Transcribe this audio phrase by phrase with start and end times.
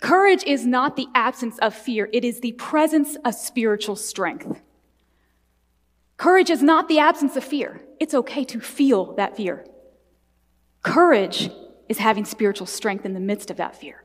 [0.00, 4.62] courage is not the absence of fear, it is the presence of spiritual strength.
[6.16, 7.80] Courage is not the absence of fear.
[7.98, 9.64] It's okay to feel that fear.
[10.82, 11.50] Courage
[11.88, 14.04] is having spiritual strength in the midst of that fear.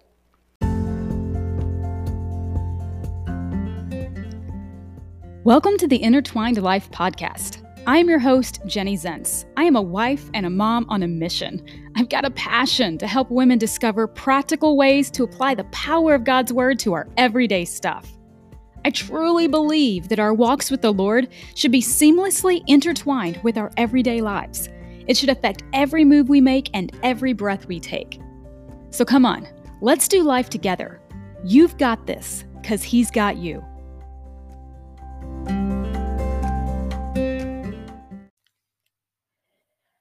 [5.44, 7.65] Welcome to the Intertwined Life podcast.
[7.88, 9.46] I am your host, Jenny Zentz.
[9.58, 11.64] I am a wife and a mom on a mission.
[11.96, 16.24] I've got a passion to help women discover practical ways to apply the power of
[16.24, 18.12] God's Word to our everyday stuff.
[18.84, 23.72] I truly believe that our walks with the Lord should be seamlessly intertwined with our
[23.78, 24.68] everyday lives.
[25.06, 28.20] It should affect every move we make and every breath we take.
[28.90, 29.48] So come on,
[29.82, 31.00] let's do life together.
[31.44, 33.64] You've got this, because He's got you.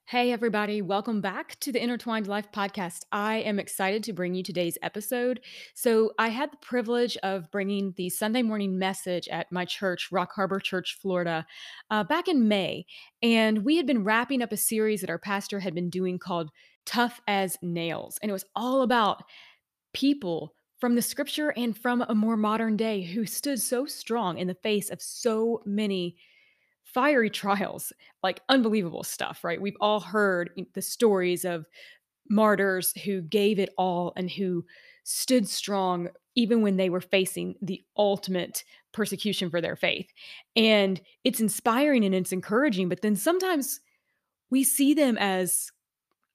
[0.07, 3.05] Hey, everybody, welcome back to the Intertwined Life podcast.
[3.11, 5.41] I am excited to bring you today's episode.
[5.75, 10.33] So, I had the privilege of bringing the Sunday morning message at my church, Rock
[10.35, 11.47] Harbor Church, Florida,
[11.91, 12.85] uh, back in May.
[13.23, 16.51] And we had been wrapping up a series that our pastor had been doing called
[16.85, 18.19] Tough as Nails.
[18.21, 19.23] And it was all about
[19.95, 24.49] people from the scripture and from a more modern day who stood so strong in
[24.49, 26.17] the face of so many
[26.95, 27.93] fiery trials,
[28.23, 29.61] like unbelievable stuff, right?
[29.61, 31.67] We've all heard the stories of
[32.31, 34.65] martyrs who gave it all and who
[35.03, 40.09] stood strong even when they were facing the ultimate persecution for their faith.
[40.57, 43.81] And it's inspiring and it's encouraging, but then sometimes
[44.51, 45.71] we see them as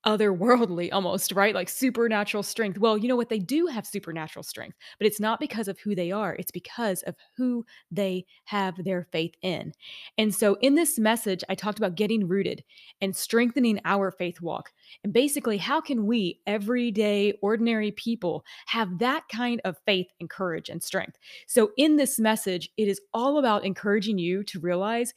[0.05, 1.53] otherworldly almost, right?
[1.53, 2.79] Like supernatural strength.
[2.79, 3.29] Well, you know what?
[3.29, 7.01] They do have supernatural strength, but it's not because of who they are, it's because
[7.03, 9.73] of who they have their faith in.
[10.17, 12.63] And so in this message, I talked about getting rooted
[13.01, 14.71] and strengthening our faith walk.
[15.03, 20.69] And basically, how can we, everyday, ordinary people, have that kind of faith and courage
[20.69, 21.17] and strength?
[21.47, 25.13] So in this message, it is all about encouraging you to realize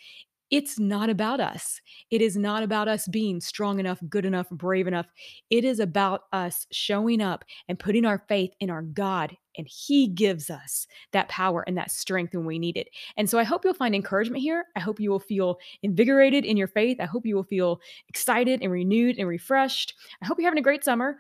[0.53, 1.81] it's not about us.
[2.11, 5.07] It is not about us being strong enough, good enough, brave enough.
[5.49, 9.35] It is about us showing up and putting our faith in our God.
[9.57, 12.89] And He gives us that power and that strength when we need it.
[13.17, 14.67] And so I hope you'll find encouragement here.
[14.77, 16.99] I hope you will feel invigorated in your faith.
[17.01, 19.95] I hope you will feel excited and renewed and refreshed.
[20.23, 21.17] I hope you're having a great summer.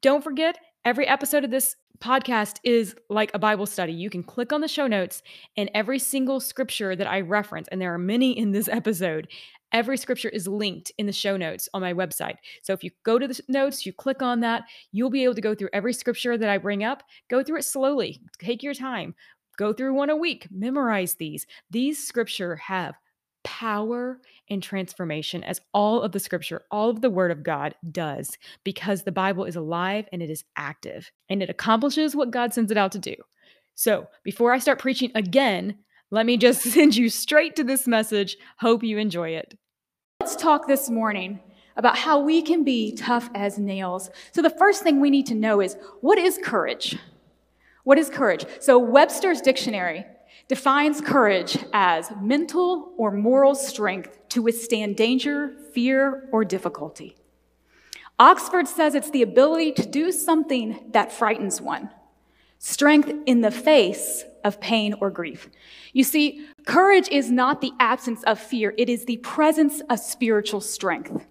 [0.00, 3.92] Don't forget, every episode of this podcast is like a Bible study.
[3.92, 5.22] You can click on the show notes,
[5.56, 9.28] and every single scripture that I reference, and there are many in this episode,
[9.72, 12.36] every scripture is linked in the show notes on my website.
[12.62, 15.40] So if you go to the notes, you click on that, you'll be able to
[15.40, 17.02] go through every scripture that I bring up.
[17.28, 19.14] Go through it slowly, take your time.
[19.58, 21.46] Go through one a week, memorize these.
[21.70, 22.94] These scripture have
[23.44, 24.20] power
[24.50, 29.02] and transformation as all of the scripture, all of the word of God does, because
[29.02, 32.76] the Bible is alive and it is active and it accomplishes what God sends it
[32.76, 33.14] out to do.
[33.74, 35.78] So before I start preaching again,
[36.10, 38.36] let me just send you straight to this message.
[38.58, 39.56] Hope you enjoy it.
[40.20, 41.40] Let's talk this morning
[41.76, 44.10] about how we can be tough as nails.
[44.32, 46.98] So, the first thing we need to know is what is courage?
[47.84, 48.44] What is courage?
[48.60, 50.04] So, Webster's dictionary
[50.48, 57.16] defines courage as mental or moral strength to withstand danger, fear, or difficulty.
[58.18, 61.90] Oxford says it's the ability to do something that frightens one,
[62.58, 65.48] strength in the face of pain or grief.
[65.92, 70.60] You see, courage is not the absence of fear, it is the presence of spiritual
[70.60, 71.26] strength.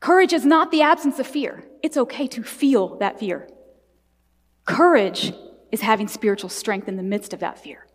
[0.00, 1.64] Courage is not the absence of fear.
[1.82, 3.48] It's okay to feel that fear.
[4.64, 5.32] Courage
[5.70, 7.86] is having spiritual strength in the midst of that fear.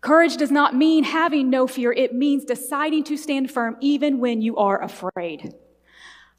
[0.00, 4.40] Courage does not mean having no fear, it means deciding to stand firm even when
[4.40, 5.54] you are afraid.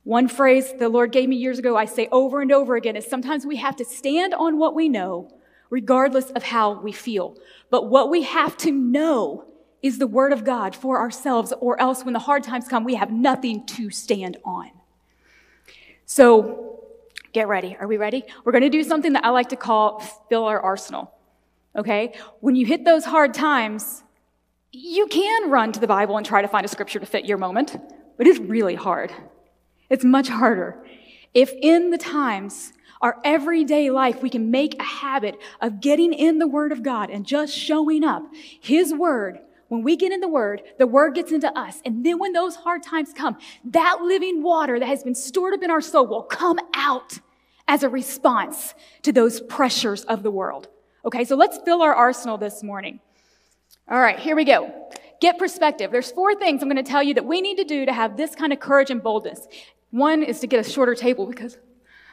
[0.04, 3.06] One phrase the Lord gave me years ago, I say over and over again, is
[3.06, 5.30] sometimes we have to stand on what we know,
[5.70, 7.36] regardless of how we feel.
[7.70, 9.44] But what we have to know
[9.82, 12.96] is the Word of God for ourselves, or else when the hard times come, we
[12.96, 14.72] have nothing to stand on.
[16.06, 16.67] So,
[17.38, 17.78] Get ready.
[17.80, 18.24] Are we ready?
[18.44, 21.14] We're going to do something that I like to call fill our arsenal.
[21.76, 22.16] Okay?
[22.40, 24.04] When you hit those hard times,
[24.72, 27.38] you can run to the Bible and try to find a scripture to fit your
[27.38, 27.78] moment,
[28.18, 29.12] but it's really hard.
[29.92, 30.84] It's much harder.
[31.36, 36.40] If in the times, our everyday life, we can make a habit of getting in
[36.40, 40.28] the Word of God and just showing up, His Word, when we get in the
[40.28, 41.84] Word, the Word gets into us.
[41.86, 45.62] And then when those hard times come, that living water that has been stored up
[45.62, 47.20] in our soul will come out
[47.68, 48.74] as a response
[49.04, 50.70] to those pressures of the world.
[51.06, 53.00] Okay, so let's fill our arsenal this morning.
[53.90, 54.92] All right, here we go.
[55.20, 55.92] Get perspective.
[55.92, 58.18] There's four things I'm going to tell you that we need to do to have
[58.18, 59.48] this kind of courage and boldness.
[59.92, 61.58] One is to get a shorter table because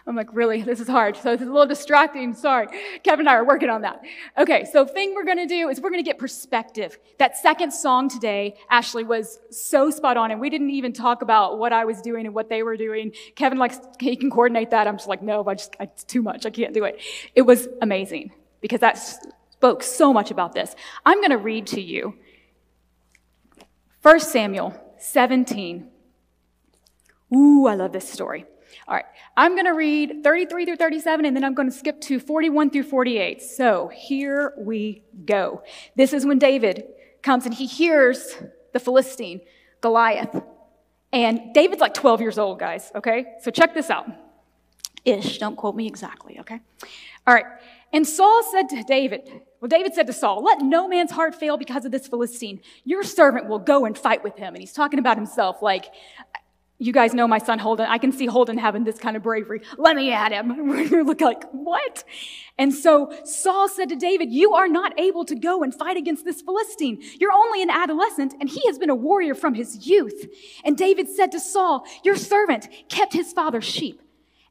[0.07, 0.61] I'm like, really?
[0.63, 1.17] This is hard.
[1.17, 2.35] So it's a little distracting.
[2.35, 2.67] Sorry.
[3.03, 4.03] Kevin and I are working on that.
[4.37, 6.99] Okay, so thing we're going to do is we're going to get perspective.
[7.19, 11.59] That second song today, Ashley, was so spot on, and we didn't even talk about
[11.59, 13.13] what I was doing and what they were doing.
[13.35, 14.87] Kevin likes, he can coordinate that.
[14.87, 16.45] I'm just like, no, I just, it's too much.
[16.45, 17.01] I can't do it.
[17.35, 18.99] It was amazing because that
[19.51, 20.77] spoke so much about this.
[21.07, 22.15] I'm going to read to you
[24.03, 25.89] 1 Samuel 17.
[27.35, 28.45] Ooh, I love this story.
[28.87, 29.05] All right,
[29.37, 32.71] I'm going to read 33 through 37, and then I'm going to skip to 41
[32.71, 33.43] through 48.
[33.43, 35.63] So here we go.
[35.97, 36.85] This is when David
[37.23, 38.37] comes and he hears
[38.73, 39.41] the Philistine,
[39.81, 40.43] Goliath.
[41.13, 43.27] And David's like 12 years old, guys, okay?
[43.41, 44.07] So check this out.
[45.05, 46.61] Ish, don't quote me exactly, okay?
[47.27, 47.47] All right,
[47.93, 51.57] and Saul said to David, well, David said to Saul, Let no man's heart fail
[51.57, 52.61] because of this Philistine.
[52.85, 54.49] Your servant will go and fight with him.
[54.55, 55.87] And he's talking about himself, like,
[56.85, 57.87] you guys know my son Holden.
[57.87, 59.63] I can see Holden having this kind of bravery.
[59.79, 60.71] Let me at him.
[61.07, 62.05] look like, what?
[62.59, 66.27] And so Saul said to David, You are not able to go and fight against
[66.27, 67.03] this Philistine.
[67.19, 70.27] You're only an adolescent, and he has been a warrior from his youth.
[70.63, 74.03] And David said to Saul, Your servant kept his father's sheep.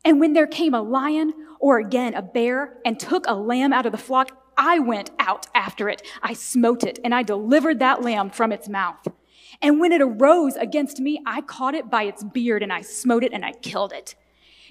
[0.04, 3.86] And when there came a lion or again a bear and took a lamb out
[3.86, 6.02] of the flock, I went out after it.
[6.24, 9.08] I smote it, and I delivered that lamb from its mouth.
[9.64, 13.24] And when it arose against me, I caught it by its beard, and I smote
[13.24, 14.16] it, and I killed it.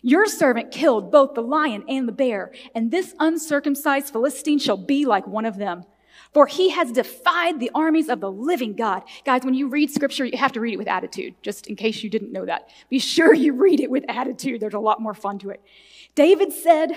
[0.02, 5.06] Your servant killed both the lion and the bear, and this uncircumcised Philistine shall be
[5.06, 5.84] like one of them.
[6.34, 9.02] For he has defied the armies of the living God.
[9.24, 12.02] Guys, when you read scripture, you have to read it with attitude, just in case
[12.02, 12.68] you didn't know that.
[12.90, 14.60] Be sure you read it with attitude.
[14.60, 15.62] There's a lot more fun to it.
[16.14, 16.90] David said,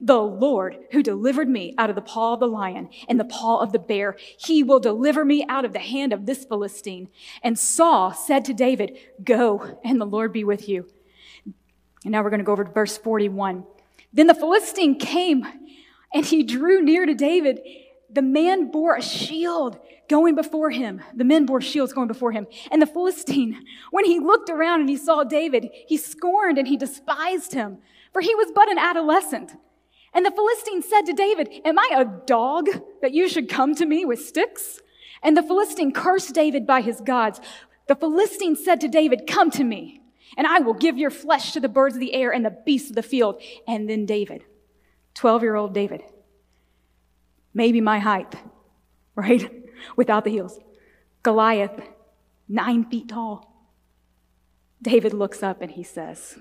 [0.00, 3.58] the Lord who delivered me out of the paw of the lion and the paw
[3.58, 7.08] of the bear, he will deliver me out of the hand of this Philistine.
[7.42, 10.88] And Saul said to David, Go, and the Lord be with you.
[12.04, 13.64] And now we're going to go over to verse 41.
[14.12, 15.44] Then the Philistine came
[16.14, 17.60] and he drew near to David.
[18.10, 19.78] The man bore a shield
[20.08, 21.02] going before him.
[21.14, 22.46] The men bore shields going before him.
[22.70, 26.76] And the Philistine, when he looked around and he saw David, he scorned and he
[26.76, 27.78] despised him,
[28.12, 29.52] for he was but an adolescent.
[30.18, 32.66] And the Philistine said to David, Am I a dog
[33.02, 34.80] that you should come to me with sticks?
[35.22, 37.40] And the Philistine cursed David by his gods.
[37.86, 40.00] The Philistine said to David, Come to me,
[40.36, 42.90] and I will give your flesh to the birds of the air and the beasts
[42.90, 43.40] of the field.
[43.68, 44.42] And then David,
[45.14, 46.02] 12 year old David,
[47.54, 48.34] maybe my height,
[49.14, 49.48] right?
[49.96, 50.58] Without the heels.
[51.22, 51.80] Goliath,
[52.48, 53.70] nine feet tall.
[54.82, 56.36] David looks up and he says,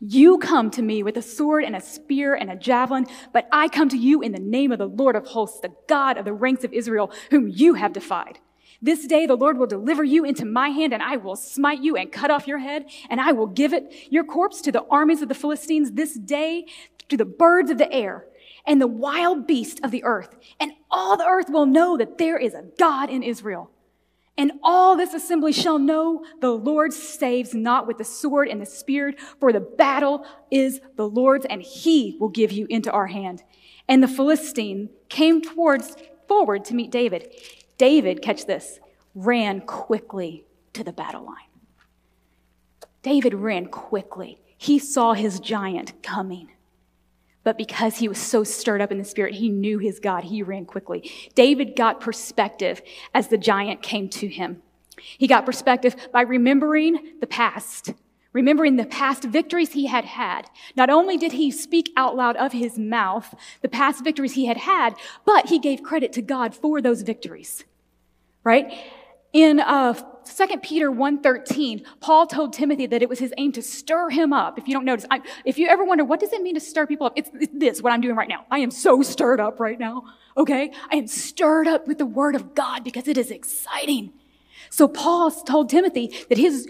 [0.00, 3.68] you come to me with a sword and a spear and a javelin, but I
[3.68, 6.32] come to you in the name of the Lord of hosts, the God of the
[6.32, 8.38] ranks of Israel, whom you have defied.
[8.82, 11.96] This day the Lord will deliver you into my hand, and I will smite you
[11.96, 15.22] and cut off your head, and I will give it, your corpse, to the armies
[15.22, 16.66] of the Philistines this day,
[17.08, 18.26] to the birds of the air,
[18.66, 20.36] and the wild beasts of the earth.
[20.60, 23.70] And all the earth will know that there is a God in Israel.
[24.38, 28.66] And all this assembly shall know the Lord saves not with the sword and the
[28.66, 33.42] spear, for the battle is the Lord's, and he will give you into our hand.
[33.88, 35.96] And the Philistine came towards
[36.28, 37.32] forward to meet David.
[37.78, 38.78] David, catch this,
[39.14, 40.44] ran quickly
[40.74, 41.36] to the battle line.
[43.02, 44.40] David ran quickly.
[44.58, 46.50] He saw his giant coming.
[47.46, 50.24] But because he was so stirred up in the spirit, he knew his God.
[50.24, 51.08] He ran quickly.
[51.36, 52.82] David got perspective
[53.14, 54.62] as the giant came to him.
[54.98, 57.92] He got perspective by remembering the past,
[58.32, 60.50] remembering the past victories he had had.
[60.76, 63.32] Not only did he speak out loud of his mouth
[63.62, 67.62] the past victories he had had, but he gave credit to God for those victories.
[68.42, 68.76] Right?
[69.32, 69.92] In uh,
[70.24, 74.58] 2 Peter 1.13, Paul told Timothy that it was his aim to stir him up.
[74.58, 76.86] If you don't notice, I, if you ever wonder, what does it mean to stir
[76.86, 77.12] people up?
[77.16, 78.44] It's, it's this, what I'm doing right now.
[78.50, 80.04] I am so stirred up right now,
[80.36, 80.72] okay?
[80.90, 84.12] I am stirred up with the word of God because it is exciting.
[84.70, 86.68] So Paul told Timothy that his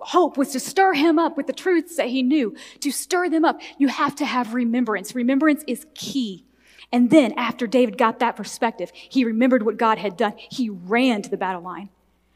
[0.00, 2.54] hope was to stir him up with the truths that he knew.
[2.80, 5.14] To stir them up, you have to have remembrance.
[5.14, 6.44] Remembrance is key.
[6.92, 10.34] And then after David got that perspective, he remembered what God had done.
[10.36, 11.90] He ran to the battle line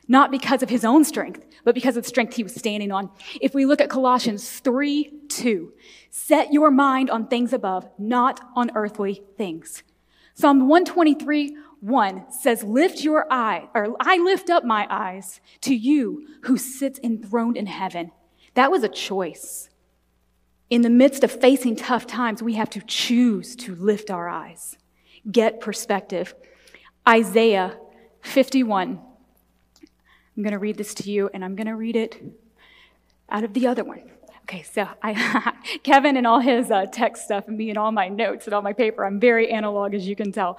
[0.08, 3.10] not because of his own strength, but because of the strength he was standing on.
[3.40, 5.72] If we look at Colossians 3 2,
[6.10, 9.82] set your mind on things above, not on earthly things.
[10.34, 16.26] Psalm 123 1 says, Lift your eye, or I lift up my eyes to you
[16.42, 18.12] who sits enthroned in heaven.
[18.54, 19.68] That was a choice.
[20.70, 24.78] In the midst of facing tough times, we have to choose to lift our eyes,
[25.30, 26.34] get perspective.
[27.06, 27.76] Isaiah
[28.22, 29.00] 51
[30.36, 32.22] I'm going to read this to you, and I'm going to read it
[33.28, 34.10] out of the other one.
[34.42, 38.08] Okay, so I, Kevin and all his uh, tech stuff and me and all my
[38.08, 40.58] notes and all my paper, I'm very analog as you can tell.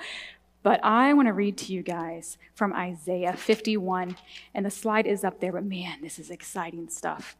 [0.61, 4.15] But I want to read to you guys from Isaiah 51,
[4.53, 7.35] and the slide is up there, but man, this is exciting stuff.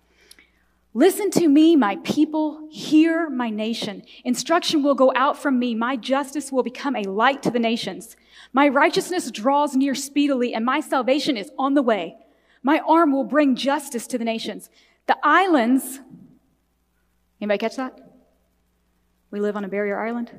[0.96, 4.04] Listen to me, my people, hear my nation.
[4.24, 5.74] Instruction will go out from me.
[5.74, 8.16] My justice will become a light to the nations.
[8.52, 12.18] My righteousness draws near speedily, and my salvation is on the way.
[12.64, 14.70] My arm will bring justice to the nations.
[15.06, 16.00] The islands,
[17.42, 18.00] anybody catch that?
[19.32, 20.32] We live on a barrier island.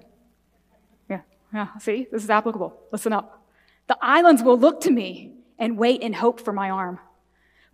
[1.08, 1.20] Yeah,
[1.52, 2.74] yeah, see, this is applicable.
[2.90, 3.46] Listen up.
[3.88, 6.98] The islands will look to me and wait in hope for my arm.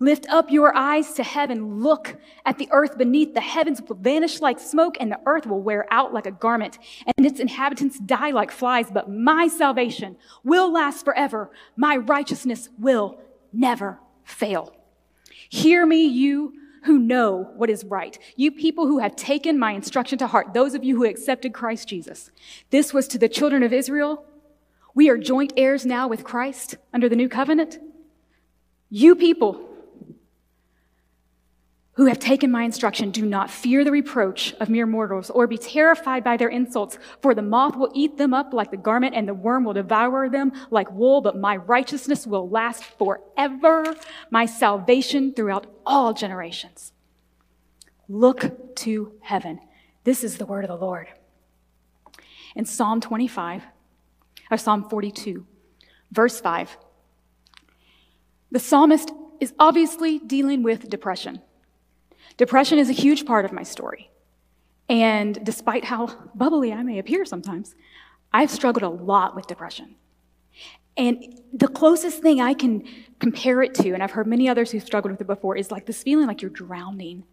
[0.01, 1.81] Lift up your eyes to heaven.
[1.81, 2.17] Look
[2.47, 3.35] at the earth beneath.
[3.35, 6.79] The heavens will vanish like smoke, and the earth will wear out like a garment,
[7.17, 8.91] and its inhabitants die like flies.
[8.91, 11.51] But my salvation will last forever.
[11.77, 13.21] My righteousness will
[13.53, 14.75] never fail.
[15.49, 20.19] Hear me, you who know what is right, you people who have taken my instruction
[20.19, 22.31] to heart, those of you who accepted Christ Jesus.
[22.71, 24.25] This was to the children of Israel.
[24.95, 27.79] We are joint heirs now with Christ under the new covenant.
[28.89, 29.70] You people,
[32.01, 35.59] who have taken my instruction, do not fear the reproach of mere mortals, or be
[35.59, 39.29] terrified by their insults, for the moth will eat them up like the garment, and
[39.29, 43.85] the worm will devour them like wool, but my righteousness will last forever,
[44.31, 46.95] my salvation throughout all generations.
[48.09, 49.61] Look to heaven.
[50.05, 51.09] This is the word of the Lord.
[52.57, 53.63] In Psalm 25,
[54.51, 55.47] or Psalm 42,
[56.11, 56.79] verse 5,
[58.51, 61.43] the psalmist is obviously dealing with depression.
[62.37, 64.11] Depression is a huge part of my story.
[64.89, 67.75] And despite how bubbly I may appear sometimes,
[68.33, 69.95] I've struggled a lot with depression.
[70.97, 72.85] And the closest thing I can
[73.21, 75.87] compare it to, and I've heard many others who've struggled with it before, is like
[75.87, 77.25] this feeling like you're drowning.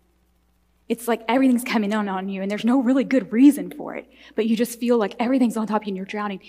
[0.87, 4.09] It's like everything's coming on on you, and there's no really good reason for it,
[4.35, 6.39] but you just feel like everything's on top of you and you're drowning.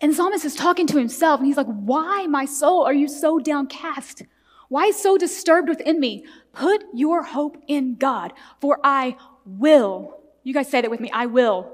[0.00, 3.06] And the psalmist is talking to himself, and he's like, Why, my soul, are you
[3.06, 4.22] so downcast?
[4.70, 6.24] Why so disturbed within me?
[6.52, 10.20] Put your hope in God, for I will.
[10.44, 11.10] You guys say that with me.
[11.10, 11.72] I will.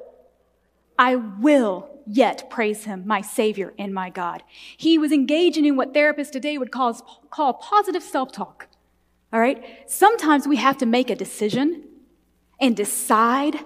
[0.98, 4.42] I will yet praise him, my Savior and my God.
[4.78, 6.94] He was engaging in what therapists today would call,
[7.28, 8.66] call positive self talk.
[9.30, 9.62] All right?
[9.86, 11.84] Sometimes we have to make a decision
[12.58, 13.60] and decide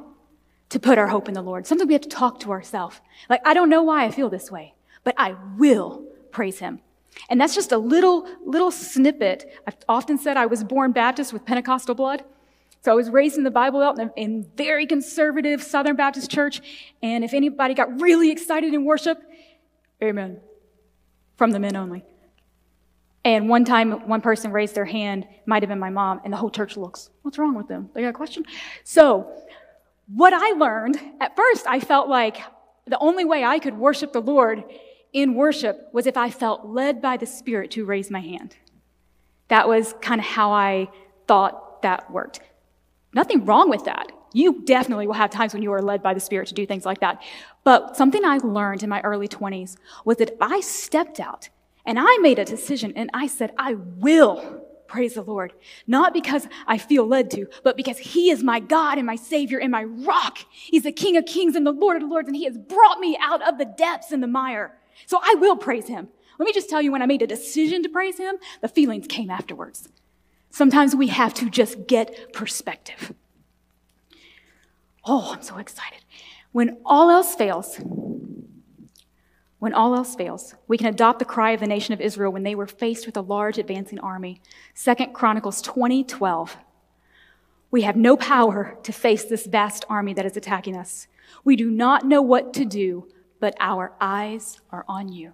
[0.71, 1.69] to put our hope in the Lord.
[1.69, 3.01] Sometimes we have to talk to ourselves.
[3.29, 6.81] Like, I don't know why I feel this way, but I will praise him.
[7.29, 9.51] And that's just a little, little snippet.
[9.67, 12.25] I've often said I was born Baptist with Pentecostal blood.
[12.83, 16.31] So I was raised in the Bible Belt in a in very conservative Southern Baptist
[16.31, 16.61] church.
[17.03, 19.19] And if anybody got really excited in worship,
[20.03, 20.41] amen.
[21.37, 22.05] From the men only.
[23.23, 26.39] And one time, one person raised their hand, might have been my mom, and the
[26.39, 27.91] whole church looks, what's wrong with them?
[27.93, 28.45] They got a question?
[28.83, 29.31] So,
[30.07, 32.39] what I learned, at first, I felt like
[32.87, 34.65] the only way I could worship the Lord
[35.13, 38.57] in worship was if I felt led by the Spirit to raise my hand.
[39.49, 40.89] That was kind of how I
[41.27, 42.41] thought that worked.
[43.13, 44.13] Nothing wrong with that.
[44.33, 46.87] You definitely will have times when you are led by the Spirit to do things
[46.87, 47.21] like that.
[47.65, 51.49] But something I learned in my early 20s was that if I stepped out
[51.85, 55.53] and I made a decision and I said, I will praise the Lord,
[55.87, 59.59] not because I feel led to, but because He is my God and my Savior
[59.59, 60.39] and my rock.
[60.51, 63.17] He's the King of kings and the Lord of lords, and He has brought me
[63.21, 64.77] out of the depths and the mire.
[65.07, 66.09] So I will praise him.
[66.39, 69.07] Let me just tell you, when I made a decision to praise him, the feelings
[69.07, 69.89] came afterwards.
[70.51, 73.15] Sometimes we have to just get perspective.
[75.05, 76.01] Oh, I'm so excited.
[76.53, 77.81] When all else fails,
[79.59, 82.43] when all else fails, we can adopt the cry of the nation of Israel when
[82.43, 84.41] they were faced with a large advancing army.
[84.75, 86.57] Second Chronicles 20, 12.
[87.71, 91.07] We have no power to face this vast army that is attacking us.
[91.45, 93.07] We do not know what to do,
[93.41, 95.33] but our eyes are on you.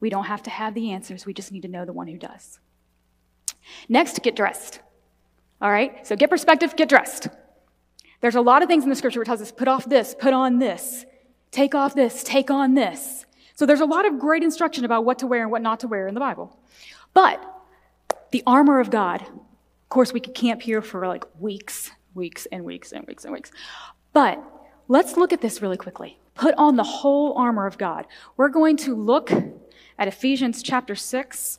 [0.00, 2.18] We don't have to have the answers, we just need to know the one who
[2.18, 2.58] does.
[3.88, 4.80] Next, get dressed.
[5.60, 7.28] All right, so get perspective, get dressed.
[8.20, 10.14] There's a lot of things in the scripture where it tells us put off this,
[10.18, 11.04] put on this,
[11.50, 13.24] take off this, take on this.
[13.54, 15.88] So there's a lot of great instruction about what to wear and what not to
[15.88, 16.58] wear in the Bible.
[17.14, 17.42] But
[18.30, 22.64] the armor of God, of course, we could camp here for like weeks, weeks and
[22.64, 23.50] weeks and weeks and weeks.
[24.12, 24.42] But
[24.88, 26.18] let's look at this really quickly.
[26.36, 28.06] Put on the whole armor of God.
[28.36, 29.32] We're going to look
[29.98, 31.58] at Ephesians chapter 6.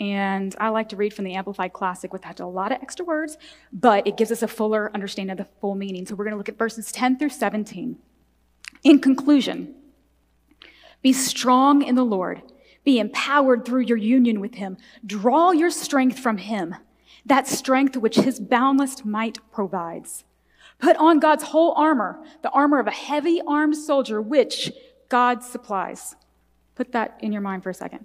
[0.00, 3.36] And I like to read from the Amplified Classic, has a lot of extra words,
[3.72, 6.06] but it gives us a fuller understanding of the full meaning.
[6.06, 7.98] So we're going to look at verses 10 through 17.
[8.82, 9.74] In conclusion,
[11.02, 12.42] be strong in the Lord,
[12.84, 14.76] be empowered through your union with Him,
[15.06, 16.74] draw your strength from Him.
[17.24, 20.24] that strength which his boundless might provides.
[20.82, 24.72] Put on God's whole armor, the armor of a heavy armed soldier, which
[25.08, 26.16] God supplies.
[26.74, 28.04] Put that in your mind for a second.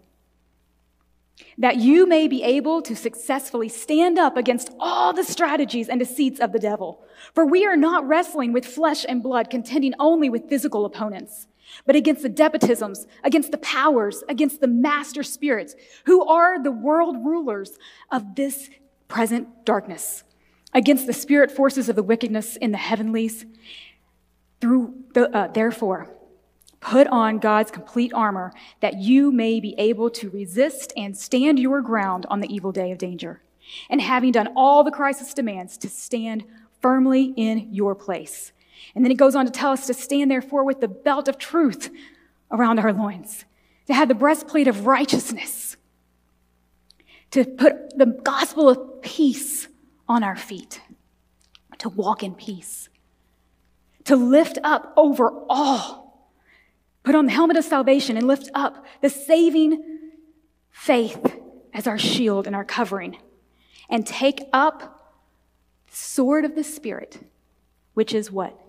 [1.57, 6.39] That you may be able to successfully stand up against all the strategies and deceits
[6.39, 7.03] of the devil.
[7.33, 11.47] For we are not wrestling with flesh and blood, contending only with physical opponents
[11.85, 17.17] but against the despotisms, against the powers, against the master spirits, who are the world
[17.25, 17.77] rulers
[18.09, 18.69] of this
[19.09, 20.23] present darkness,
[20.73, 23.45] against the spirit forces of the wickedness in the heavenlies.
[24.59, 26.09] Through the, uh, therefore,
[26.79, 31.81] put on God's complete armor that you may be able to resist and stand your
[31.81, 33.41] ground on the evil day of danger.
[33.89, 36.43] And having done all the crisis demands, to stand
[36.81, 38.51] firmly in your place.
[38.95, 41.37] And then he goes on to tell us to stand therefore with the belt of
[41.37, 41.89] truth
[42.51, 43.45] around our loins,
[43.87, 45.75] to have the breastplate of righteousness,
[47.31, 49.67] to put the gospel of peace
[50.07, 50.81] on our feet,
[51.77, 52.89] to walk in peace,
[54.05, 56.31] to lift up over all,
[57.03, 59.99] put on the helmet of salvation and lift up the saving
[60.71, 61.37] faith
[61.73, 63.17] as our shield and our covering,
[63.89, 65.15] and take up
[65.87, 67.19] the sword of the Spirit,
[67.93, 68.59] which is what?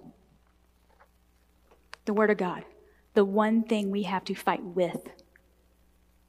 [2.08, 2.64] the Word of God,
[3.12, 5.10] the one thing we have to fight with.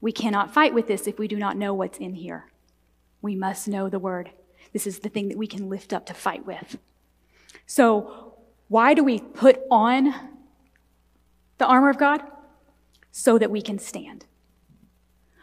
[0.01, 2.51] We cannot fight with this if we do not know what's in here.
[3.21, 4.29] We must know the Word.
[4.73, 6.77] This is the thing that we can lift up to fight with.
[7.65, 8.35] So,
[8.67, 10.13] why do we put on
[11.57, 12.21] the armor of God?
[13.11, 14.25] So that we can stand.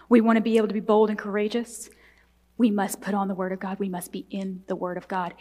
[0.09, 1.90] We want to be able to be bold and courageous.
[2.59, 3.78] We must put on the Word of God.
[3.78, 5.35] We must be in the Word of God.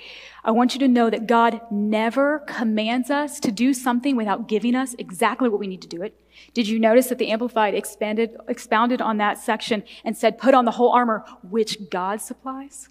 [0.43, 4.75] I want you to know that God never commands us to do something without giving
[4.75, 6.19] us exactly what we need to do it.
[6.53, 10.65] Did you notice that the Amplified expanded, expounded on that section and said, put on
[10.65, 12.89] the whole armor which God supplies?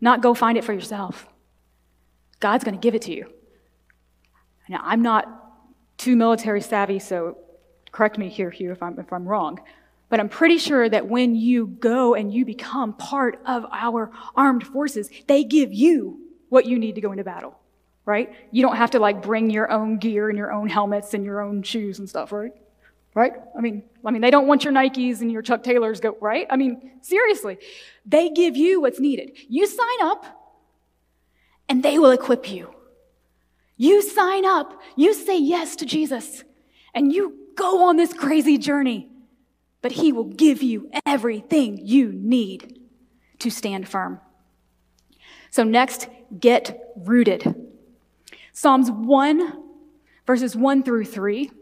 [0.00, 1.26] Not go find it for yourself.
[2.40, 3.32] God's going to give it to you.
[4.68, 5.26] Now, I'm not
[5.96, 7.38] too military savvy, so
[7.92, 9.60] correct me here, Hugh, if I'm, if I'm wrong.
[10.08, 14.66] But I'm pretty sure that when you go and you become part of our armed
[14.66, 17.58] forces, they give you what you need to go into battle,
[18.04, 18.32] right?
[18.52, 21.40] You don't have to like bring your own gear and your own helmets and your
[21.40, 22.52] own shoes and stuff, right?
[23.16, 23.32] Right?
[23.58, 26.46] I mean, I mean, they don't want your Nikes and your Chuck Taylors go, right?
[26.48, 27.58] I mean, seriously.
[28.04, 29.36] They give you what's needed.
[29.48, 30.24] You sign up
[31.68, 32.72] and they will equip you.
[33.76, 36.44] You sign up, you say yes to Jesus,
[36.94, 39.10] and you go on this crazy journey
[39.86, 42.80] but He will give you everything you need
[43.38, 44.20] to stand firm.
[45.50, 46.08] So, next,
[46.40, 47.54] get rooted.
[48.52, 49.62] Psalms 1,
[50.26, 51.52] verses 1 through 3.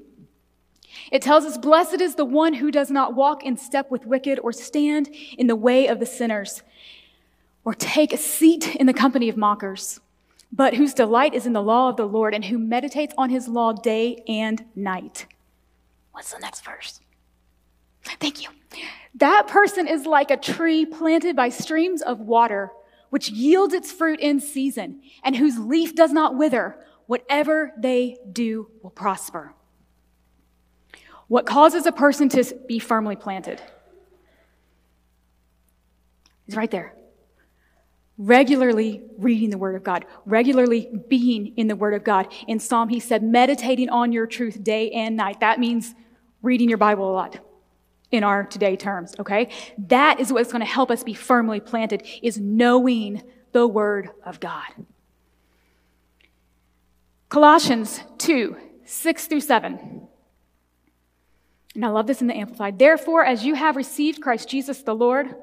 [1.10, 4.38] It tells us, Blessed is the one who does not walk in step with wicked,
[4.40, 6.62] or stand in the way of the sinners,
[7.64, 10.00] or take a seat in the company of mockers,
[10.52, 13.48] but whose delight is in the law of the Lord, and who meditates on his
[13.48, 15.26] law day and night.
[16.12, 17.00] What's the next verse?
[18.20, 18.50] Thank you.
[19.16, 22.70] That person is like a tree planted by streams of water,
[23.10, 26.76] which yields its fruit in season, and whose leaf does not wither.
[27.06, 29.54] Whatever they do will prosper.
[31.34, 33.60] What causes a person to be firmly planted?
[36.46, 36.94] Is right there.
[38.18, 42.32] Regularly reading the Word of God, regularly being in the Word of God.
[42.46, 45.40] In Psalm, he said, meditating on your truth day and night.
[45.40, 45.96] That means
[46.40, 47.40] reading your Bible a lot
[48.12, 49.48] in our today terms, okay?
[49.76, 54.38] That is what's going to help us be firmly planted is knowing the word of
[54.38, 54.68] God.
[57.28, 60.06] Colossians 2, 6 through 7.
[61.74, 62.78] And I love this in the Amplified.
[62.78, 65.34] Therefore, as you have received Christ Jesus the Lord,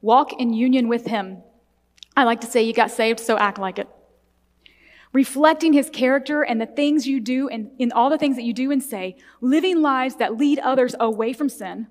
[0.00, 1.42] walk in union with him.
[2.16, 3.88] I like to say you got saved, so act like it.
[5.12, 8.52] Reflecting his character and the things you do and in all the things that you
[8.52, 11.88] do and say, living lives that lead others away from sin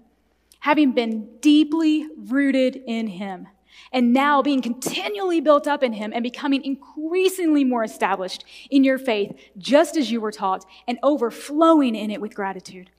[0.62, 3.48] having been deeply rooted in Him,
[3.92, 8.98] and now being continually built up in Him and becoming increasingly more established in your
[8.98, 12.90] faith, just as you were taught, and overflowing in it with gratitude.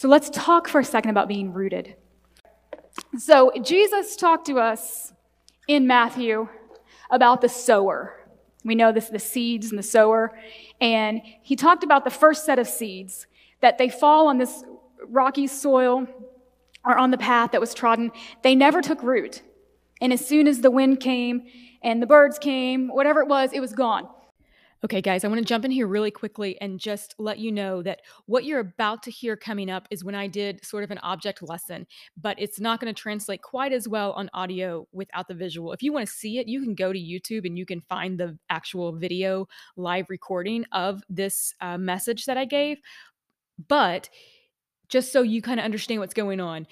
[0.00, 1.94] So let's talk for a second about being rooted.
[3.18, 5.12] So Jesus talked to us
[5.68, 6.48] in Matthew
[7.10, 8.26] about the sower.
[8.64, 10.32] We know this the seeds and the sower.
[10.80, 13.26] And he talked about the first set of seeds
[13.60, 14.64] that they fall on this
[15.06, 16.06] rocky soil
[16.82, 18.10] or on the path that was trodden,
[18.40, 19.42] they never took root.
[20.00, 21.42] And as soon as the wind came
[21.82, 24.08] and the birds came, whatever it was, it was gone.
[24.82, 27.82] Okay, guys, I want to jump in here really quickly and just let you know
[27.82, 30.96] that what you're about to hear coming up is when I did sort of an
[31.02, 31.86] object lesson,
[32.18, 35.74] but it's not going to translate quite as well on audio without the visual.
[35.74, 38.18] If you want to see it, you can go to YouTube and you can find
[38.18, 42.78] the actual video live recording of this uh, message that I gave.
[43.68, 44.08] But
[44.88, 46.66] just so you kind of understand what's going on,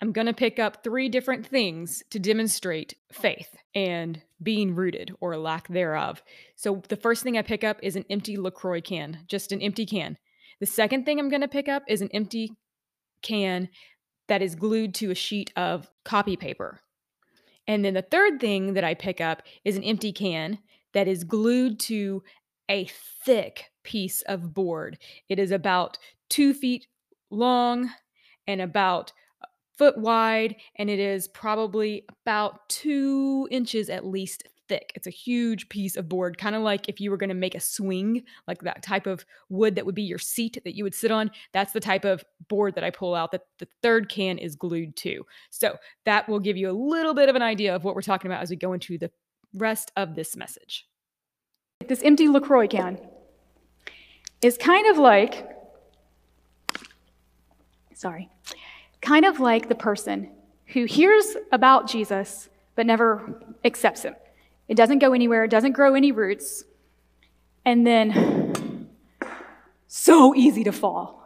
[0.00, 5.36] I'm going to pick up three different things to demonstrate faith and being rooted or
[5.36, 6.22] lack thereof.
[6.56, 9.84] So the first thing I pick up is an empty LaCroix can, just an empty
[9.84, 10.16] can.
[10.58, 12.52] The second thing I'm going to pick up is an empty
[13.22, 13.68] can
[14.28, 16.80] that is glued to a sheet of copy paper.
[17.66, 20.58] And then the third thing that I pick up is an empty can
[20.94, 22.22] that is glued to
[22.68, 22.88] a
[23.24, 24.98] thick piece of board.
[25.28, 26.86] It is about two feet
[27.30, 27.90] long
[28.46, 29.12] and about
[29.80, 34.92] foot wide, and it is probably about two inches at least thick.
[34.94, 37.54] It's a huge piece of board, kind of like if you were going to make
[37.54, 40.94] a swing, like that type of wood that would be your seat that you would
[40.94, 41.30] sit on.
[41.54, 44.96] That's the type of board that I pull out that the third can is glued
[44.96, 45.24] to.
[45.48, 48.30] So that will give you a little bit of an idea of what we're talking
[48.30, 49.10] about as we go into the
[49.54, 50.86] rest of this message.
[51.88, 52.98] This empty LaCroix can
[54.42, 55.48] is kind of like,
[57.94, 58.28] sorry,
[59.00, 60.30] kind of like the person
[60.66, 64.14] who hears about Jesus but never accepts him.
[64.68, 66.64] It doesn't go anywhere, it doesn't grow any roots,
[67.64, 68.88] and then
[69.88, 71.20] so easy to fall.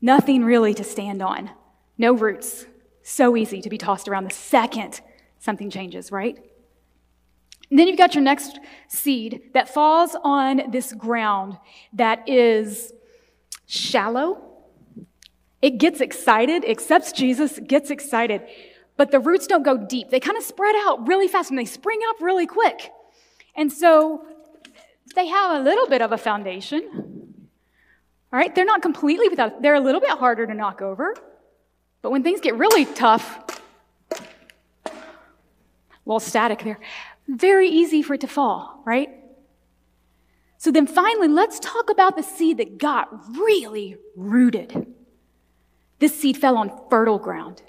[0.00, 1.50] Nothing really to stand on,
[1.96, 2.66] no roots.
[3.02, 5.00] So easy to be tossed around the second
[5.38, 6.36] something changes, right?
[7.70, 11.56] And then you've got your next seed that falls on this ground
[11.92, 12.92] that is
[13.66, 14.45] shallow
[15.66, 18.40] it gets excited, accepts Jesus, gets excited,
[18.96, 20.10] but the roots don't go deep.
[20.10, 22.92] They kind of spread out really fast and they spring up really quick.
[23.56, 24.24] And so
[25.16, 26.88] they have a little bit of a foundation.
[28.32, 31.16] All right, they're not completely without, they're a little bit harder to knock over.
[32.00, 33.60] But when things get really tough,
[34.84, 34.92] a
[36.04, 36.78] little static there,
[37.26, 39.10] very easy for it to fall, right?
[40.58, 44.92] So then finally, let's talk about the seed that got really rooted.
[45.98, 47.62] This seed fell on fertile ground.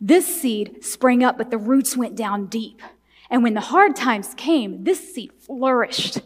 [0.00, 2.82] This seed sprang up, but the roots went down deep.
[3.30, 6.20] And when the hard times came, this seed flourished.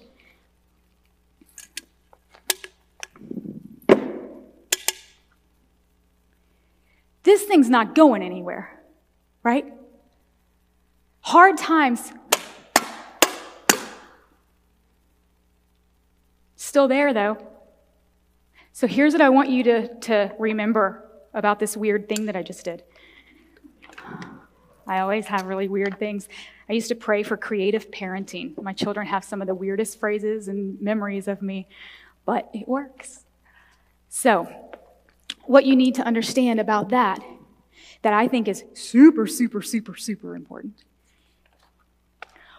[7.22, 8.81] This thing's not going anywhere,
[9.42, 9.72] right?
[11.20, 12.12] Hard times
[16.55, 17.56] still there though.
[18.76, 22.42] So here's what I want you to, to remember about this weird thing that I
[22.42, 22.82] just did.
[24.86, 26.28] I always have really weird things.
[26.68, 28.62] I used to pray for creative parenting.
[28.62, 31.68] My children have some of the weirdest phrases and memories of me,
[32.26, 33.24] but it works.
[34.10, 34.46] So,
[35.46, 37.20] what you need to understand about that,
[38.02, 40.84] that I think is super, super, super, super important.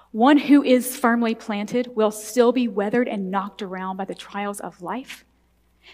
[0.10, 4.60] One who is firmly planted will still be weathered and knocked around by the trials
[4.60, 5.24] of life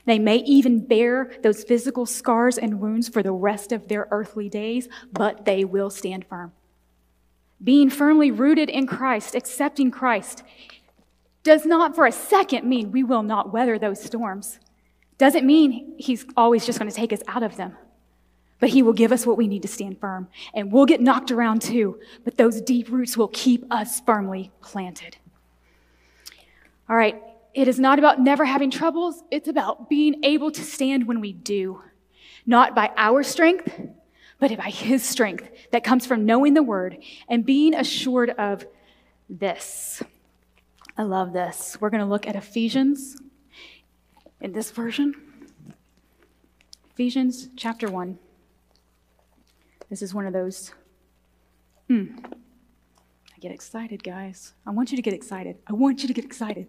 [0.05, 4.49] they may even bear those physical scars and wounds for the rest of their earthly
[4.49, 6.51] days, but they will stand firm.
[7.63, 10.43] Being firmly rooted in Christ, accepting Christ,
[11.43, 14.59] does not for a second mean we will not weather those storms.
[15.17, 17.77] Doesn't mean He's always just going to take us out of them.
[18.59, 20.27] But He will give us what we need to stand firm.
[20.53, 25.17] And we'll get knocked around too, but those deep roots will keep us firmly planted.
[26.89, 27.21] All right,
[27.53, 31.33] it is not about never having troubles, it's about being able to stand when we
[31.33, 31.81] do.
[32.45, 33.79] Not by our strength,
[34.39, 36.97] but by His strength that comes from knowing the Word
[37.29, 38.65] and being assured of
[39.29, 40.01] this.
[40.97, 41.77] I love this.
[41.79, 43.15] We're going to look at Ephesians
[44.41, 45.13] in this version.
[46.91, 48.19] Ephesians chapter 1.
[49.89, 50.73] This is one of those.
[51.87, 52.05] Hmm.
[52.25, 54.53] I get excited, guys.
[54.65, 55.57] I want you to get excited.
[55.67, 56.67] I want you to get excited.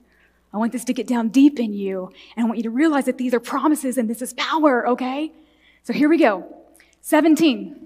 [0.54, 2.12] I want this to get down deep in you.
[2.36, 5.32] And I want you to realize that these are promises and this is power, okay?
[5.82, 6.46] So here we go.
[7.00, 7.84] 17.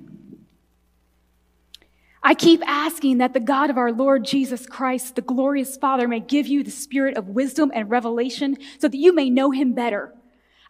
[2.23, 6.21] I keep asking that the God of our Lord Jesus Christ, the glorious Father, may
[6.21, 10.13] give you the spirit of wisdom and revelation so that you may know him better.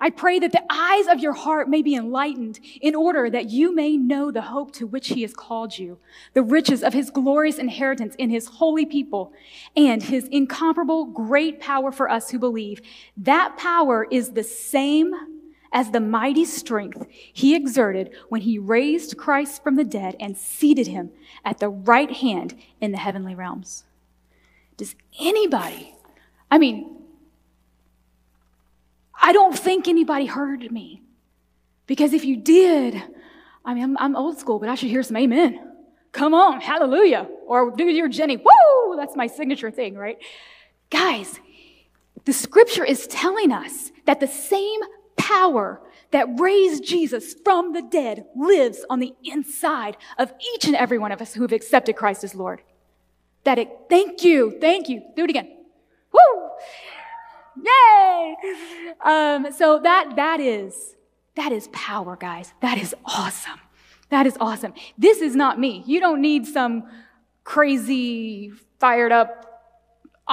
[0.01, 3.75] I pray that the eyes of your heart may be enlightened in order that you
[3.75, 5.99] may know the hope to which he has called you,
[6.35, 9.33] the riches of his glorious inheritance in his holy people,
[9.77, 12.81] and his incomparable great power for us who believe.
[13.17, 15.15] That power is the same
[15.73, 20.87] as the mighty strength he exerted when he raised Christ from the dead and seated
[20.87, 21.11] him
[21.45, 23.85] at the right hand in the heavenly realms.
[24.77, 25.95] Does anybody,
[26.51, 26.98] I mean,
[29.21, 31.03] I don't think anybody heard me.
[31.87, 33.03] Because if you did,
[33.65, 35.65] I mean, I'm, I'm old school, but I should hear some amen.
[36.13, 37.29] Come on, hallelujah.
[37.47, 38.97] Or do your Jenny, woo!
[38.97, 40.19] That's my signature thing, right?
[40.91, 41.41] Guys,
[42.25, 44.81] the scripture is telling us that the same
[45.17, 50.99] power that raised Jesus from the dead lives on the inside of each and every
[50.99, 52.63] one of us who have accepted Christ as Lord.
[53.45, 55.03] That it, thank you, thank you.
[55.17, 55.58] Do it again.
[57.65, 58.37] Yay!
[59.05, 60.97] Um, so that that is
[61.37, 62.53] that is power, guys.
[62.63, 63.61] That is awesome.
[64.11, 64.75] That is awesome.
[64.97, 65.85] This is not me.
[65.87, 66.85] You don't need some
[67.45, 69.49] crazy, fired up,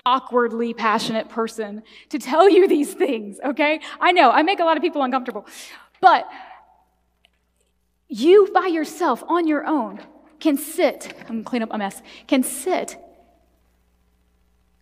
[0.05, 3.79] awkwardly passionate person to tell you these things, okay?
[3.99, 5.45] I know, I make a lot of people uncomfortable.
[6.01, 6.27] But
[8.07, 10.01] you by yourself, on your own,
[10.39, 12.97] can sit, I'm gonna clean up a mess, can sit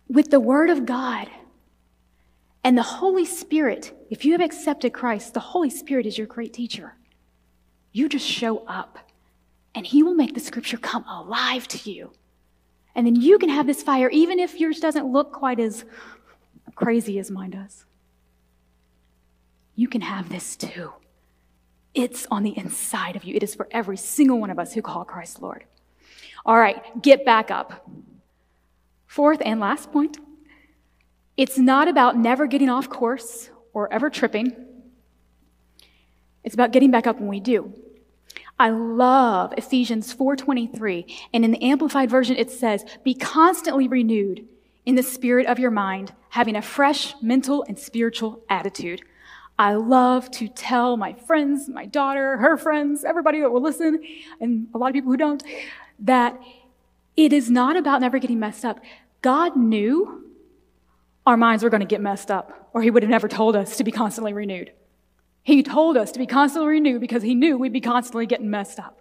[0.08, 1.28] with the Word of God
[2.64, 3.92] and the Holy Spirit.
[4.10, 6.96] If you have accepted Christ, the Holy Spirit is your great teacher.
[7.92, 8.98] You just show up,
[9.74, 12.12] and He will make the scripture come alive to you.
[12.94, 15.84] And then you can have this fire, even if yours doesn't look quite as
[16.74, 17.84] crazy as mine does.
[19.76, 20.92] You can have this too.
[21.92, 23.34] It's on the inside of you.
[23.34, 25.64] It is for every single one of us who call Christ Lord.
[26.46, 27.88] All right, get back up.
[29.06, 30.18] Fourth and last point
[31.36, 34.54] it's not about never getting off course or ever tripping.
[36.44, 37.72] It's about getting back up when we do.
[38.58, 44.46] I love Ephesians 4:23, and in the amplified version it says, "Be constantly renewed
[44.86, 49.02] in the spirit of your mind, having a fresh mental and spiritual attitude."
[49.58, 54.00] I love to tell my friends, my daughter, her friends, everybody that will listen,
[54.40, 55.42] and a lot of people who don't,
[55.98, 56.40] that
[57.16, 58.80] it is not about never getting messed up.
[59.22, 60.23] God knew
[61.26, 63.76] our minds were going to get messed up, or He would have never told us
[63.76, 64.72] to be constantly renewed.
[65.44, 68.80] He told us to be constantly renewed because he knew we'd be constantly getting messed
[68.80, 68.98] up.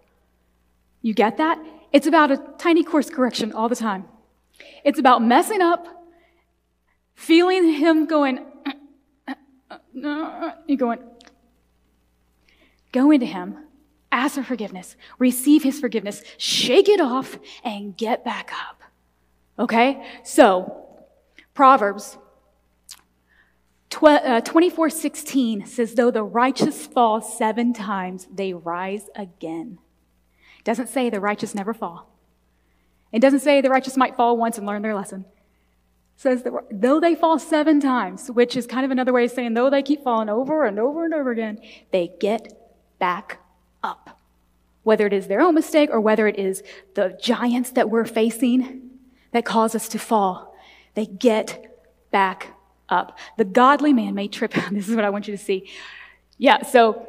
[1.02, 1.58] You get that?
[1.94, 4.06] It's about a tiny course correction all the time.
[4.84, 5.88] It's about messing up,
[7.16, 8.46] feeling him going,
[9.94, 11.00] you're going,
[12.92, 13.58] go into him,
[14.12, 18.82] ask for forgiveness, receive his forgiveness, shake it off, and get back up.
[19.58, 20.06] Okay?
[20.24, 20.93] So,
[21.54, 22.18] Proverbs
[24.02, 29.80] uh, 24:16 says, "Though the righteous fall seven times, they rise again."
[30.60, 32.10] It doesn't say the righteous never fall.
[33.12, 35.26] It doesn't say the righteous might fall once and learn their lesson.
[36.16, 39.32] It says that though they fall seven times, which is kind of another way of
[39.32, 41.60] saying though they keep falling over and over and over again,
[41.92, 42.52] they get
[43.00, 43.40] back
[43.84, 44.20] up.
[44.84, 46.64] Whether it is their own mistake or whether it is
[46.96, 48.90] the giants that we're facing
[49.32, 50.53] that cause us to fall,
[50.94, 51.80] they get
[52.12, 52.56] back
[52.90, 53.18] up.
[53.38, 54.54] The godly man may trip.
[54.72, 55.70] this is what I want you to see.
[56.38, 57.08] Yeah, so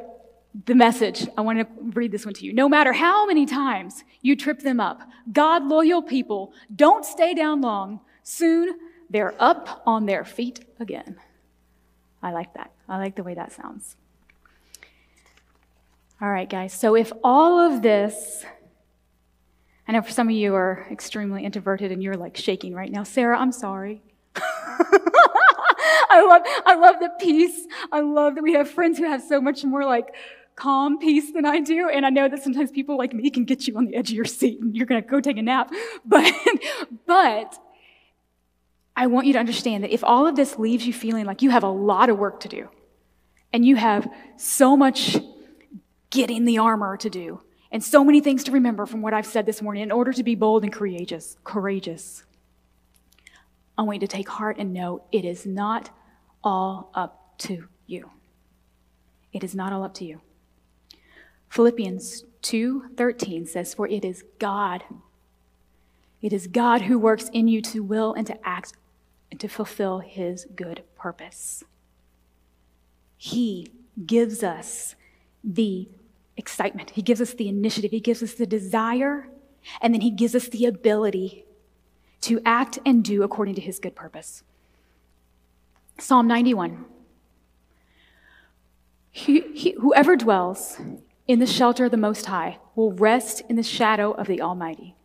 [0.65, 2.53] the message, I want to read this one to you.
[2.53, 7.61] No matter how many times you trip them up, God loyal people don't stay down
[7.61, 7.99] long.
[8.23, 11.17] Soon they're up on their feet again.
[12.23, 12.71] I like that.
[12.87, 13.95] I like the way that sounds.
[16.21, 16.73] All right, guys.
[16.73, 18.45] So if all of this,
[19.87, 23.03] I know for some of you are extremely introverted and you're like shaking right now.
[23.03, 24.01] Sarah, I'm sorry.
[24.35, 27.67] I love, I love the peace.
[27.91, 30.15] I love that we have friends who have so much more like
[30.55, 31.89] calm peace than I do.
[31.89, 34.15] And I know that sometimes people like me can get you on the edge of
[34.15, 35.71] your seat and you're going to go take a nap.
[36.05, 36.33] But,
[37.05, 37.59] but
[38.95, 41.49] I want you to understand that if all of this leaves you feeling like you
[41.49, 42.69] have a lot of work to do
[43.51, 45.17] and you have so much
[46.09, 47.41] getting the armor to do
[47.75, 50.23] and so many things to remember from what I've said this morning in order to
[50.23, 52.23] be bold and courageous, courageous.
[53.77, 55.89] I want you to take heart and know it is not
[56.41, 58.11] all up to you.
[59.33, 60.21] It is not all up to you.
[61.49, 64.85] Philippians 2:13 says for it is God
[66.21, 68.71] it is God who works in you to will and to act
[69.29, 71.61] and to fulfill his good purpose.
[73.17, 73.67] He
[74.05, 74.95] gives us
[75.43, 75.89] the
[76.37, 76.91] excitement.
[76.91, 77.91] He gives us the initiative.
[77.91, 79.29] He gives us the desire.
[79.81, 81.45] And then he gives us the ability
[82.21, 84.43] to act and do according to his good purpose.
[85.97, 86.85] Psalm 91.
[89.11, 90.79] He, he, whoever dwells
[91.27, 94.95] in the shelter of the Most High will rest in the shadow of the Almighty.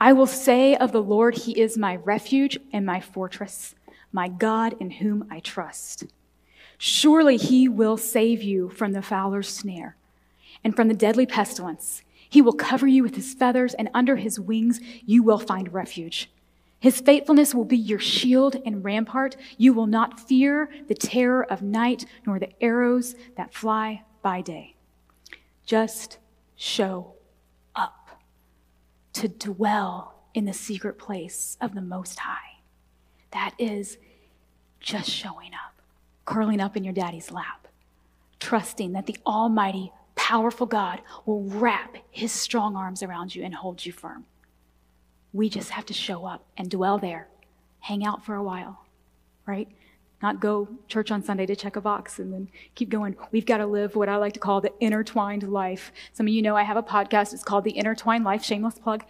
[0.00, 3.74] I will say of the Lord, He is my refuge and my fortress,
[4.12, 6.04] my God in whom I trust.
[6.78, 9.96] Surely He will save you from the fowler's snare
[10.64, 12.02] and from the deadly pestilence.
[12.28, 16.30] He will cover you with his feathers, and under his wings you will find refuge.
[16.80, 19.36] His faithfulness will be your shield and rampart.
[19.56, 24.76] You will not fear the terror of night, nor the arrows that fly by day.
[25.66, 26.18] Just
[26.54, 27.14] show
[27.74, 28.20] up
[29.14, 32.60] to dwell in the secret place of the Most High.
[33.32, 33.98] That is
[34.78, 35.82] just showing up,
[36.24, 37.66] curling up in your daddy's lap,
[38.38, 39.92] trusting that the Almighty,
[40.28, 44.26] powerful God will wrap his strong arms around you and hold you firm.
[45.32, 47.28] We just have to show up and dwell there,
[47.80, 48.84] hang out for a while,
[49.46, 49.68] right?
[50.20, 53.16] Not go church on Sunday to check a box and then keep going.
[53.32, 55.92] We've got to live what I like to call the intertwined life.
[56.12, 57.32] Some of you know I have a podcast.
[57.32, 59.04] It's called The Intertwined Life, shameless plug.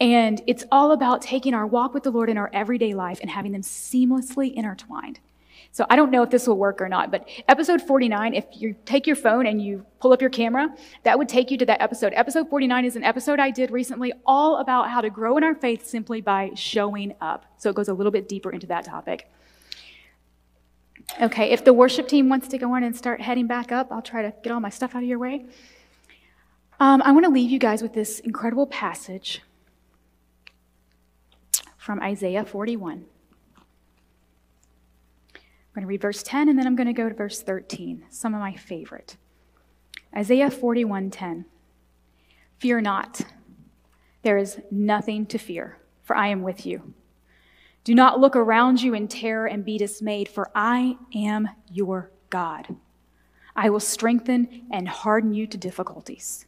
[0.00, 3.30] And it's all about taking our walk with the Lord in our everyday life and
[3.30, 5.20] having them seamlessly intertwined.
[5.78, 8.74] So I don't know if this will work or not, but episode 49, if you
[8.84, 11.80] take your phone and you pull up your camera, that would take you to that
[11.80, 12.12] episode.
[12.16, 15.54] Episode 49 is an episode I did recently all about how to grow in our
[15.54, 17.46] faith simply by showing up.
[17.58, 19.30] So it goes a little bit deeper into that topic.
[21.22, 24.02] Okay, if the worship team wants to go on and start heading back up, I'll
[24.02, 25.46] try to get all my stuff out of your way.
[26.80, 29.42] Um, I want to leave you guys with this incredible passage
[31.76, 33.04] from Isaiah 41
[35.78, 38.34] going to read verse 10 and then I'm going to go to verse 13, some
[38.34, 39.16] of my favorite.
[40.16, 41.44] Isaiah 41:10.
[42.58, 43.20] Fear not.
[44.22, 46.94] There is nothing to fear, for I am with you.
[47.84, 52.74] Do not look around you in terror and be dismayed, for I am your God.
[53.54, 56.46] I will strengthen and harden you to difficulties.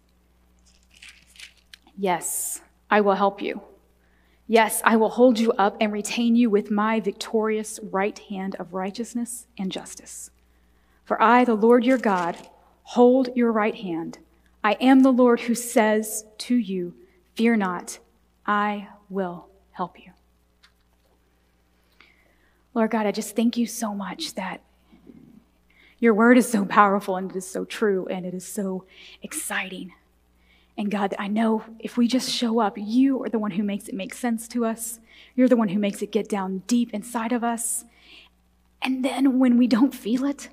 [1.97, 3.63] Yes, I will help you.
[4.51, 8.75] Yes, I will hold you up and retain you with my victorious right hand of
[8.75, 10.33] righteousness and justice.
[11.05, 12.37] For I, the Lord your God,
[12.83, 14.19] hold your right hand.
[14.65, 16.97] I am the Lord who says to you,
[17.37, 18.01] Fear not,
[18.45, 20.11] I will help you.
[22.75, 24.63] Lord God, I just thank you so much that
[26.01, 28.85] your word is so powerful and it is so true and it is so
[29.23, 29.93] exciting.
[30.81, 33.87] And God, I know if we just show up, you are the one who makes
[33.87, 34.99] it make sense to us.
[35.37, 37.85] You're the one who makes it get down deep inside of us.
[38.81, 40.49] And then when we don't feel it,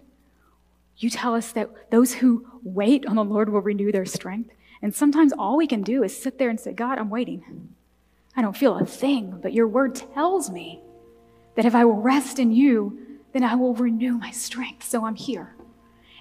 [0.97, 4.49] you tell us that those who wait on the Lord will renew their strength.
[4.81, 7.73] And sometimes all we can do is sit there and say, God, I'm waiting.
[8.35, 10.81] I don't feel a thing, but your word tells me
[11.55, 12.99] that if I will rest in you,
[13.31, 14.89] then I will renew my strength.
[14.89, 15.55] So I'm here.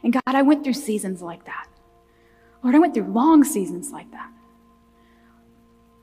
[0.05, 1.67] And God, I went through seasons like that.
[2.67, 4.29] Lord, I went through long seasons like that.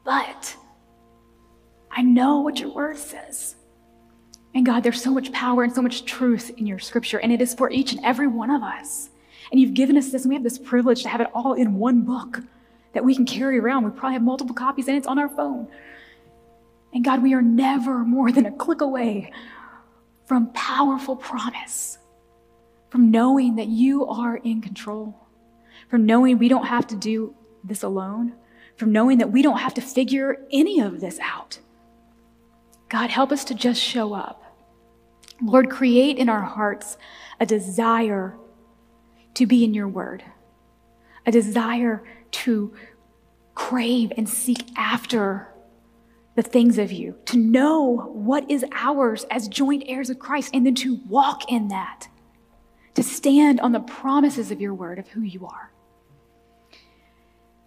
[0.06, 0.56] But
[1.91, 3.58] I know what your word says.
[4.56, 7.41] And God, there's so much power and so much truth in your scripture, and it
[7.41, 9.10] is for each and every one of us.
[9.52, 11.76] And you've given us this, and we have this privilege to have it all in
[11.76, 12.39] one book
[12.93, 13.84] that we can carry around.
[13.84, 15.67] We probably have multiple copies, and it's on our phone.
[16.93, 19.34] And God, we are never more than a click away
[20.28, 21.97] from powerful promise,
[22.89, 25.22] from knowing that you are in control
[25.93, 28.34] from knowing we don't have to do this alone,
[28.77, 31.60] from knowing that we don't have to figure any of this out.
[32.89, 34.43] God, help us to just show up.
[35.39, 36.97] Lord, create in our hearts
[37.39, 38.36] a desire
[39.36, 40.23] to be in your word,
[41.27, 42.73] a desire to
[43.53, 45.47] crave and seek after
[46.34, 50.65] the things of you, to know what is ours as joint heirs of Christ, and
[50.65, 52.08] then to walk in that,
[52.95, 55.69] to stand on the promises of your word of who you are.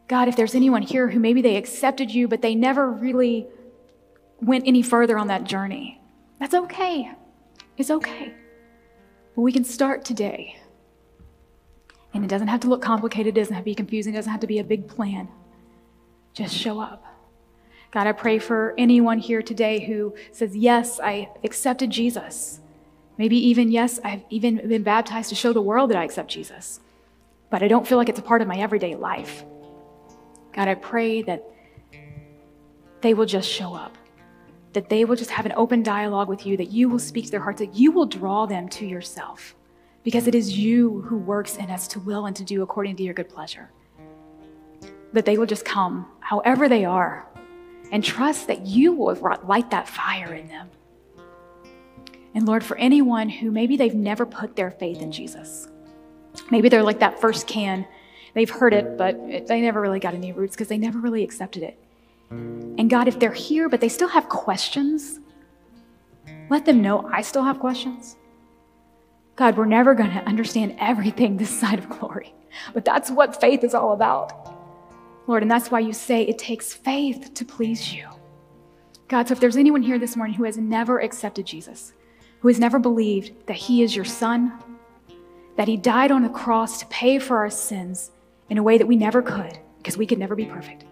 [0.09, 3.47] God, if there's anyone here who maybe they accepted you, but they never really
[4.41, 6.01] went any further on that journey,
[6.39, 7.11] that's okay.
[7.77, 8.35] It's okay.
[9.35, 10.57] But we can start today.
[12.15, 14.33] And it doesn't have to look complicated, it doesn't have to be confusing, it doesn't
[14.33, 15.29] have to be a big plan.
[16.33, 17.05] Just show up.
[17.91, 22.61] God, I pray for anyone here today who says, Yes, I accepted Jesus.
[23.19, 26.81] Maybe even, yes, I've even been baptized to show the world that I accept Jesus.
[27.51, 29.45] But I don't feel like it's a part of my everyday life.
[30.57, 31.45] God, I pray that
[33.03, 33.97] they will just show up,
[34.73, 37.31] that they will just have an open dialogue with you, that you will speak to
[37.31, 39.55] their hearts, that you will draw them to yourself,
[40.03, 43.03] because it is you who works in us to will and to do according to
[43.03, 43.71] your good pleasure.
[45.13, 47.29] That they will just come, however they are,
[47.93, 50.71] and trust that you will light that fire in them.
[52.35, 55.69] And Lord, for anyone who maybe they've never put their faith in Jesus,
[56.51, 57.87] maybe they're like that first can
[58.37, 61.25] They've heard it, but it, they never really got any roots because they never really
[61.25, 61.79] accepted it.
[62.31, 65.21] And God, if they're here, but they still have questions,
[66.51, 68.19] let them know I still have questions.
[69.37, 72.35] God, we're never going to understand everything this side of glory,
[72.75, 74.55] but that's what faith is all about.
[75.27, 78.07] Lord, and that's why you say it takes faith to please you.
[79.09, 81.95] God, so if there's anyone here this morning who has never accepted Jesus,
[82.41, 84.53] who has never believed that he is your son,
[85.57, 88.11] that he died on the cross to pay for our sins
[88.49, 90.85] in a way that we never could, because we could never be perfect.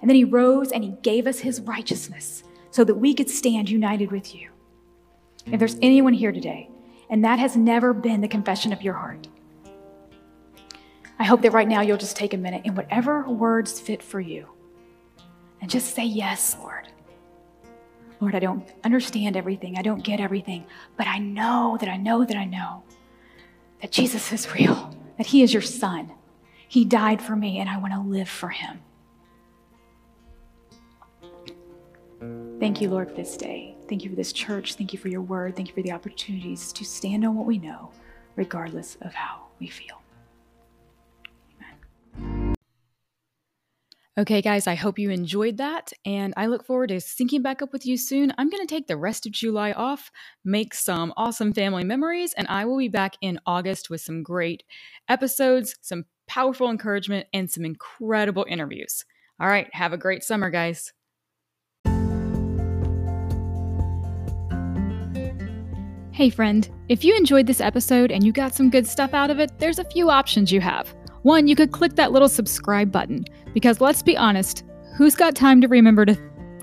[0.00, 3.68] And then he rose and he gave us his righteousness so that we could stand
[3.68, 4.50] united with you.
[5.46, 6.70] If there's anyone here today,
[7.10, 9.28] and that has never been the confession of your heart,
[11.18, 14.20] I hope that right now you'll just take a minute in whatever words fit for
[14.20, 14.46] you
[15.60, 16.88] and just say, Yes, Lord.
[18.20, 19.78] Lord, I don't understand everything.
[19.78, 20.64] I don't get everything,
[20.96, 22.82] but I know that I know that I know
[23.80, 26.12] that Jesus is real, that He is your Son.
[26.68, 28.80] He died for me, and I want to live for Him.
[32.60, 33.74] Thank you, Lord, for this day.
[33.88, 34.74] Thank you for this church.
[34.74, 35.56] Thank you for your word.
[35.56, 37.90] Thank you for the opportunities to stand on what we know,
[38.36, 40.02] regardless of how we feel.
[42.18, 42.54] Amen.
[44.18, 47.72] Okay, guys, I hope you enjoyed that, and I look forward to syncing back up
[47.72, 48.34] with you soon.
[48.36, 50.10] I'm going to take the rest of July off,
[50.44, 54.64] make some awesome family memories, and I will be back in August with some great
[55.08, 59.04] episodes, some powerful encouragement, and some incredible interviews.
[59.40, 60.92] All right, have a great summer, guys.
[66.12, 69.38] Hey, friend, if you enjoyed this episode and you got some good stuff out of
[69.38, 70.92] it, there's a few options you have.
[71.22, 73.24] One, you could click that little subscribe button,
[73.54, 74.64] because let's be honest,
[74.96, 76.18] who's got time to remember to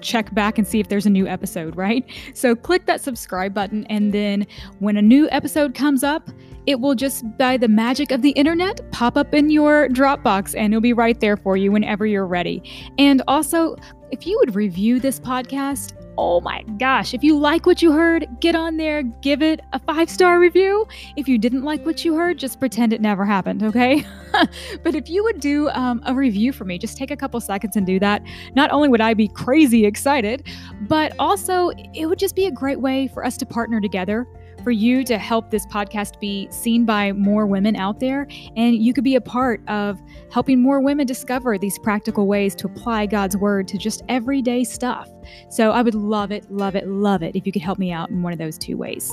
[0.06, 2.06] check back and see if there's a new episode, right?
[2.34, 4.46] So click that subscribe button, and then
[4.80, 6.30] when a new episode comes up,
[6.66, 10.74] it will just, by the magic of the internet, pop up in your Dropbox and
[10.74, 12.64] it'll be right there for you whenever you're ready.
[12.98, 13.76] And also,
[14.12, 18.28] if you would review this podcast, Oh my gosh, if you like what you heard,
[18.40, 20.88] get on there, give it a five star review.
[21.18, 24.06] If you didn't like what you heard, just pretend it never happened, okay?
[24.84, 27.76] but if you would do um, a review for me, just take a couple seconds
[27.76, 28.22] and do that.
[28.56, 30.48] Not only would I be crazy excited,
[30.82, 34.26] but also it would just be a great way for us to partner together
[34.66, 38.28] for you to help this podcast be seen by more women out there.
[38.58, 40.02] And you could be a part of
[40.32, 45.08] helping more women discover these practical ways to apply God's word to just everyday stuff.
[45.50, 48.10] So I would love it, love it, love it if you could help me out
[48.10, 49.12] in one of those two ways.